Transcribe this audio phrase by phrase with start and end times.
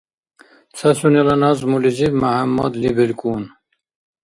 [0.75, 3.43] Ца сунела назмулизиб Мяхӏяммадли белкӏун